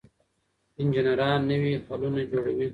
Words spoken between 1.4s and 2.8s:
نوي حلونه جوړوي.